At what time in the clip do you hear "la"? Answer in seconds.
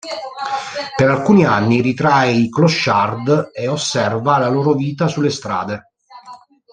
4.39-4.47